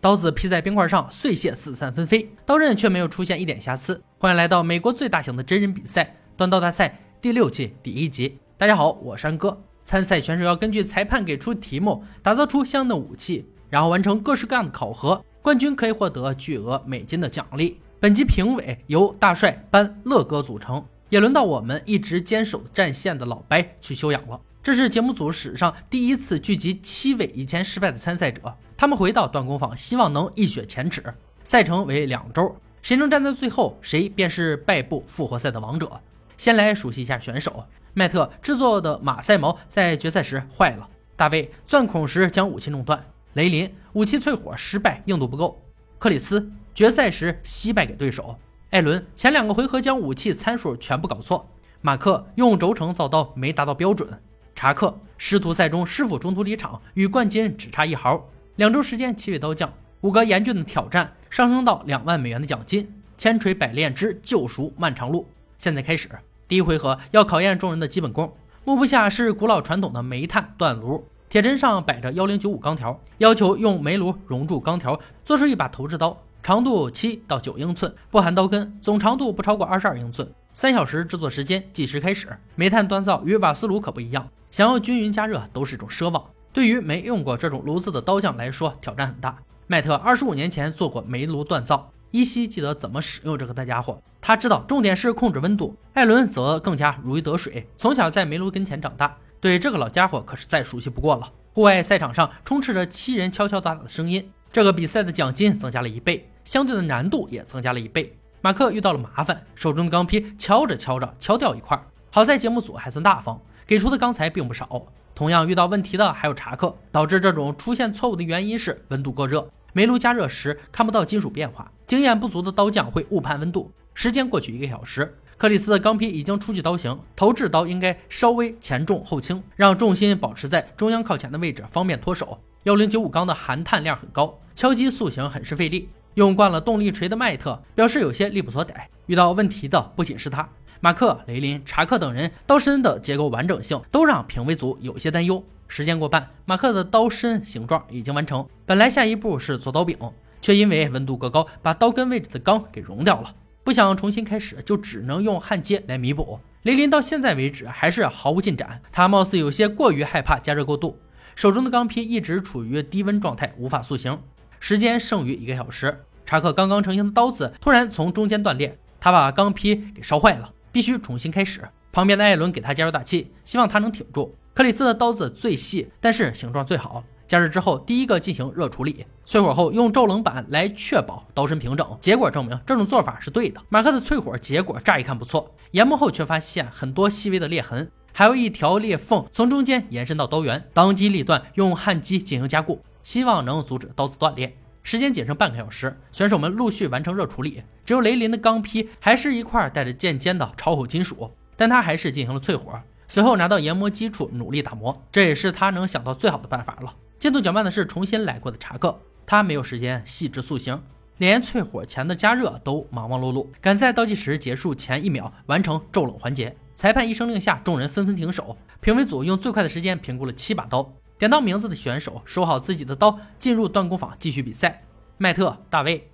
[0.00, 4.00] 刀子劈在冰块上碎屑四散纷飞，刀刃却没有出现一点瑕疵。
[4.18, 8.38] 欢迎来到美国最大型的真人比赛——断刀大赛第六季第一集。
[8.56, 9.60] 大家好，我是安哥。
[9.82, 15.20] 参赛选手要根据裁判给出题目，打造出相应的武器，然后完成各式各样的考核。
[15.42, 17.80] 冠军可以获得巨额美金的奖励。
[17.98, 20.84] 本集评委由大帅、班、乐哥组成。
[21.08, 24.40] 也轮到我们一直坚守战线的老白去休养了。
[24.62, 31.02] 这是节目组史上第一次聚集七位以前失败的参赛者，他们回到断工坊，希望能一雪前耻。
[31.44, 36.00] 赛程为两周，谁能站在最后，谁便是败部复活赛的王者。
[36.36, 37.64] 先来熟悉一下选手：
[37.94, 40.86] 麦特制作的马赛矛在决赛时坏了；
[41.16, 42.98] 大卫钻孔时将武器弄断；
[43.32, 45.56] 雷林武器淬火失败，硬度不够；
[45.98, 48.38] 克里斯决赛时惜败给对手。
[48.70, 51.48] 艾伦前两个回合将武器参数全部搞错，
[51.80, 54.06] 马克用轴承造刀没达到标准，
[54.54, 58.28] 查克师徒赛中师傅中途离场，与冠军只差一毫。
[58.56, 59.72] 两周时间，七位刀匠，
[60.02, 65.26] 五个严峻的挑战，上升到两万美元的奖金，千锤百炼之救赎漫长路。
[65.56, 66.10] 现在开始，
[66.46, 68.30] 第一回合要考验众人的基本功。
[68.66, 76.14] 幕布下是古老传统的煤炭锻炉，铁砧上摆着幺零九五钢条，要求用煤炉熔铸钢条，做出一把投掷刀。
[76.48, 80.26] 长度七到九英寸，不含刀根，总长度不超过二十二英寸。
[80.54, 82.26] 三小时制作时间计时开始。
[82.54, 86.24] 煤炭锻造与瓦斯炉可不一样，想要均匀加热都是一种奢望。
[86.50, 89.36] 对于没用过这种炉子的刀匠来说，挑战很大。
[89.66, 94.00] 麦特二十五年前做过煤炉锻造，依稀记得怎么使用这个大家伙。
[94.18, 95.76] 他知道重点是控制温度。
[95.92, 101.30] 艾伦则更加如鱼得水，从小在煤炉跟前长大，对这个老家伙可是再熟悉不过了。
[101.52, 106.26] 户外赛场上充斥着七人敲敲打打的声音，这个比赛的奖金增加了一倍。
[106.48, 108.10] 相对的难度也增加了一倍。
[108.40, 111.78] 马克遇到了麻烦，手中的钢坯敲着敲着敲掉一块。
[112.10, 114.86] 好在节目组还算大方，给出的钢材并不少。
[115.14, 116.74] 同样遇到问题的还有查克。
[116.90, 121.70] 导致这种出现错误的原因是温度过热，煤炉加热时看不到金属变化。
[121.86, 123.70] 经验不足的刀匠会误判温度。
[123.92, 132.38] 时间过去一个小时，克里斯的钢坯已经出具刀型，投掷刀应该稍微前重后轻，让重心保持在中央靠前的位置，方便脱手。
[132.62, 135.90] 幺零九五钢的含碳量很高，敲击塑形很是费力。
[136.18, 138.90] 用惯了动力锤的麦特表示有些力不所逮。
[139.06, 140.48] 遇到问题的不仅是他，
[140.80, 145.44] 马克、雷林、查克等人刀身的结构完整性都让评委组有些担忧。
[145.68, 148.44] 时间过半，马克的刀身形状已经完成。
[148.66, 149.96] 本来下一步是做刀柄，
[150.40, 153.32] 却因为温度过高，把刀根位置的钢给融掉了。
[153.62, 156.40] 不想重新开始，就只能用焊接来弥补。
[156.64, 160.98] 雷林到现在为止还是毫无进展，他貌似有些过于害怕加热过度，
[161.36, 164.18] 手中的钢坯一直处于低温状态，无法塑形。
[164.60, 166.04] 时间剩余一个小时。
[166.28, 171.66] 查克刚刚成型的刀子突然从中间断裂，他把钢坯给烧坏了，必须重新开始。
[171.90, 174.36] 旁边的艾伦给他加油打气，希望他能挺住。
[174.52, 177.02] 克里斯的刀子最细，但是形状最好。
[177.26, 181.96] 加热之后，第一个进行热处理，淬火后用骤冷板来确保刀身平整。
[181.98, 183.58] 结果证明这种做法是对的。
[183.70, 194.54] 马克的淬火结果乍一看不错，研磨后却发现很多细微的裂痕，还有一条裂缝从中间延伸到刀缘，当机立断用焊机进行加固，希望能阻止刀子断裂。
[194.82, 197.62] 时间仅剩半个小时，选手们陆续完成热处理。
[197.84, 205.04] 只有雷林的钢坯还是一块带着剑尖的超厚金属，但他还是进行了淬火，随后拿到研磨机处努力打磨。
[205.12, 206.94] 这也是他能想到最好的办法了。
[207.18, 210.80] 进度较慢的是重新来过的查克，他没有时间细致塑形，
[211.18, 216.56] 连淬火前的加热都忙忙碌碌，赶在倒计时结束前一秒完成骤冷环节。
[216.74, 218.56] 裁判一声令下，众人纷纷停手。
[218.80, 220.88] 评委组用最快的时间评估了七把刀。
[221.18, 224.84] 点到名字的选手收好自己的刀，进入断工坊继续比赛。
[225.16, 226.08] 麦特、大卫、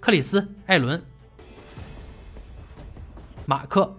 [0.00, 1.00] 克里斯、艾伦、
[3.46, 3.94] 马克，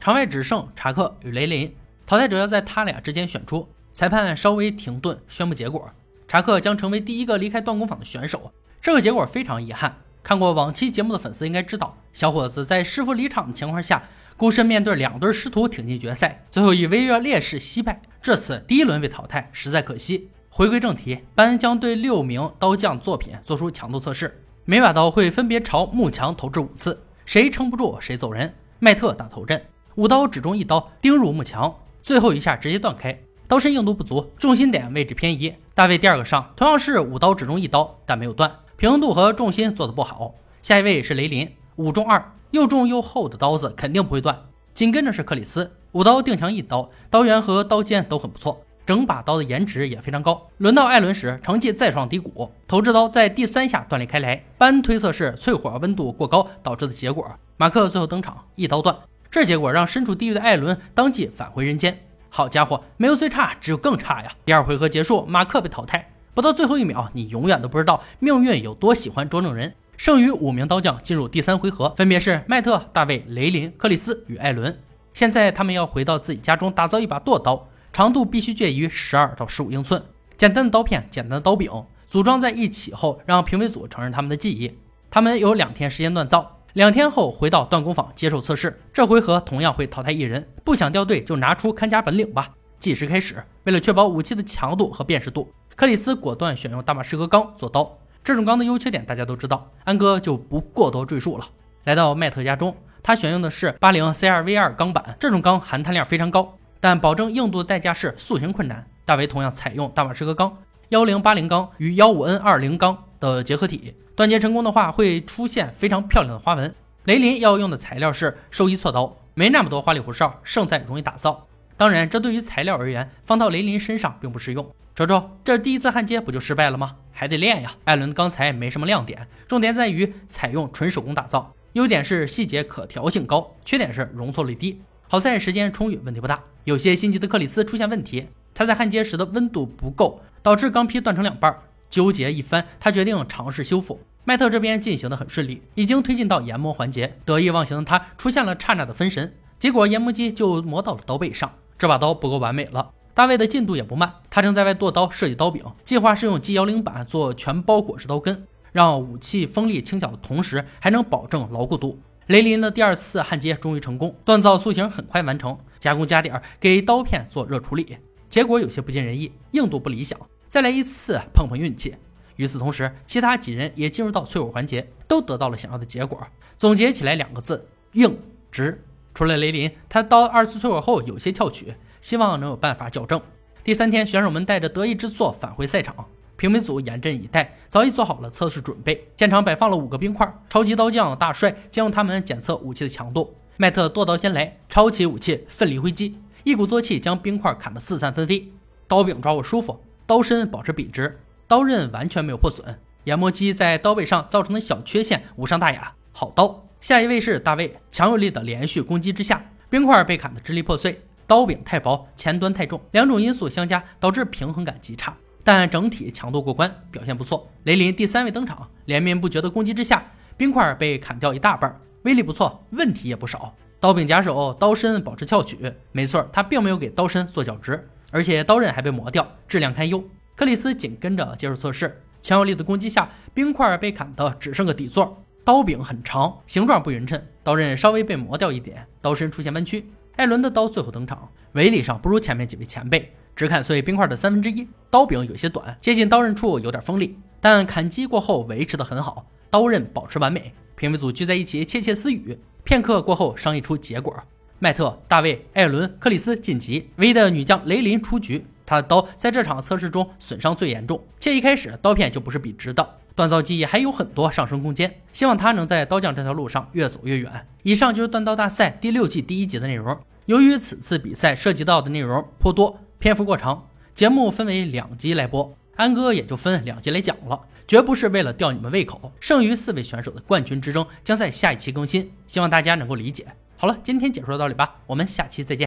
[0.00, 1.72] 场外只剩查克与雷林。
[2.04, 3.68] 淘汰者要在他俩之间选出。
[3.92, 5.90] 裁判稍微停顿，宣布结果：
[6.26, 8.52] 查克将成为第一个离开断工坊的选手。
[8.80, 9.98] 这个结果非常遗憾。
[10.24, 14.02] 看过往期节目的粉丝应该知道，小伙子在师傅离场的情况下。
[14.36, 18.02] 孤身面对两对师徒挺进决赛，最后以微弱劣势惜败。
[18.20, 20.30] 这次第一轮被淘汰，实在可惜。
[20.48, 28.52] 回归正题，班恩将对六名刀匠作品做出强度测试，每把刀会分别朝幕墙投掷五次，谁撑不住谁走人。
[28.78, 29.62] 麦特打头阵，
[29.94, 33.18] 五刀只中一刀，钉入幕墙，最后一下直接断开，
[33.48, 35.54] 刀身硬度不足，重心点位置偏移。
[35.72, 40.34] 大卫第二个上，同样是五刀只中一刀，但没有断，平衡度和重心做的不好。
[40.60, 42.32] 下一位是雷林， 五中二。
[42.52, 44.38] 又重又厚的刀子肯定不会断。
[44.74, 50.48] 紧跟着是克里斯，五刀定墙一刀，刀缘和刀尖都很不错，整把刀的颜值也非常高。
[50.58, 54.44] 轮到艾伦时，成绩再创低谷，投掷刀在第三下断裂开来。
[54.58, 57.26] 班推测是淬火温度过高导致的结果。
[57.56, 58.94] 马克最后登场，一刀断，
[59.30, 61.98] 这结果让身处地狱的艾伦当即返回人间。
[62.28, 64.30] 好家伙，没有最差，只有更差呀！
[64.44, 66.10] 第二回合结束，马克被淘汰。
[66.34, 69.74] 不到最后一秒，你永远都不知道命运有多喜欢捉弄人。
[70.02, 74.76] 剩余五名刀匠进入第三回合，分别是迈特、大卫、雷林、克里斯与艾伦。
[75.14, 80.02] 现在他们要回到自己家中打造一把剁刀，长度必须介于十二到十五英寸。
[80.36, 81.70] 简单的刀片，简单的刀柄，
[82.08, 84.76] 组装在一起后，让评委组承认他们的技艺。
[85.08, 88.76] 他们有两天时间锻造，两天后回到锻工坊接受测试。
[88.92, 92.50] 这回合同样会淘汰一人，不想掉队就拿出看家本领吧。
[92.80, 95.52] 计时开始，为了确保武器的强度和辨识度。
[95.76, 101.48] 克里斯果断选用大马士革钢做刀，这种钢的优缺点大家都知道，安哥就不过多赘述了。
[101.84, 108.86] 来到迈特家中，他选用的是八零 CRV 二钢板，这种钢含碳量非常高，但保证硬度的代价是塑形困难。
[109.04, 110.56] 大为同样采用大马士革钢
[110.90, 116.72] 幺零八零钢与幺五 N 二零钢的结合体，锻接成功的话会出现非常漂亮的花纹。
[117.06, 121.48] 雷林要用的材料是兽医锉刀，没那么多花里胡哨，胜在容易打造。
[121.76, 124.70] 当然，这对于材料而言，放到雷林身上并不适用。
[124.94, 126.96] 瞅瞅，这第一次焊接不就失败了吗？
[127.12, 127.72] 还得练呀。
[127.84, 134.80] 艾伦钢材没什么亮点，重点在于采用纯手工打造，优点是细节可调性高，缺点是容错率低。
[135.08, 136.42] 好在时间充裕，问题不大。
[136.64, 141.56] 有些心急的克里斯出现问题，他在焊接时的温度不够，导致钢坯断成两半。
[141.88, 144.00] 纠结一番，他决定尝试修复。
[144.24, 147.18] 迈特这边进行的很顺利，已经推进到研磨环节。
[147.24, 151.52] 得意忘形的他出现了刹那的分神，结果研磨机就磨到了刀背上。
[151.82, 152.92] 这把刀不够完美了。
[153.12, 161.98] 大卫的进度也不慢，他正在外剁刀设计刀柄，计划是用 G 幺零板做全包裹式刀根，让武器锋利轻巧的同时，还能保证牢固度。
[162.28, 171.96] 雷林的第二次焊接终于成功，锻造塑形很快完成，加工加点给刀片做热处理，结果有些不尽人意，硬度不理想，再来一次碰碰运气。
[172.36, 176.24] 与此同时，其他几人也进入到淬火环节，都得到了想要的结果。
[176.56, 178.16] 总结起来两个字：硬
[178.52, 178.80] 直。
[179.14, 181.74] 除了雷林，他的刀二次淬火后有些翘曲。
[182.00, 183.22] 希望能有办法矫正。
[183.62, 185.94] 第三天，选手们带着得意之作返回赛场，
[186.36, 189.06] 评委组严阵以待，早已做好了测试准备。
[189.16, 193.36] 现场摆放了五个冰块，超级刀匠大帅将用它们检测武器的强度。
[193.56, 198.48] 迈特剁刀先来，抄起武器奋力挥击，一鼓作气将冰块砍得四散纷飞。
[198.88, 202.80] 刀柄抓握舒服，刀身保持笔直，刀刃完全没有破损。
[203.04, 206.64] 研磨机在刀背上造成的小缺陷无伤大雅，好刀。
[206.82, 209.40] 下一位是大卫，强有力的连续攻击之下，
[209.70, 211.00] 冰块被砍得支离破碎。
[211.28, 215.16] 刀柄太薄，前端太重，两种因素相加，导致平衡感极差。
[215.44, 217.48] 但整体强度过关，表现不错。
[217.62, 220.04] 雷林第三位登场，连绵不绝的攻击之下，
[220.36, 223.54] 冰块被砍掉一大半，威力不错，问题也不少。
[223.78, 230.02] 刀柄夹手，刀身保持翘曲，没错，他并没有给刀身做角直，而且刀刃还被磨掉，质量堪忧。
[230.34, 235.22] 克里斯紧跟着接受测试，强有力的攻击下，冰块被砍得只剩个底座。
[235.44, 239.86] 刀柄很长，形状不匀称，刀刃稍微被磨掉一点，刀身出现弯曲。
[240.14, 250.52] 艾伦的刀最后登场，威力上不如前面几位前辈，只砍碎冰块的三分之一，刀柄有些短，接近刀刃处有点锋利，但砍击过后维持的很好，刀刃保持完美。
[250.76, 254.14] 评委组聚在一起窃窃私语，片刻过后商议出结果：
[254.60, 258.46] 迈特、大卫、艾伦、克里斯晋级，唯一的女将雷林出局。
[258.64, 262.98] 他的刀在这场测试中损伤最严重，且一开始刀片就不是笔直的。
[263.14, 267.46] 锻造技艺还有很多上升空间，希望他能在刀匠这条路上越走越远。
[267.62, 269.98] 以上就是锻刀大赛第六季第一集的内容。
[270.26, 279.12] 由于此次比赛涉及到的内容颇多，篇幅过长，节目分为两集来播，安哥也就分两集来讲了，绝不是为了吊你们胃口。
[279.20, 283.26] 剩余四位选手的冠军之争将在下一期更新，希望大家能够理解。
[283.56, 285.60] 好了，今天解说到这里吧，我们下期再见。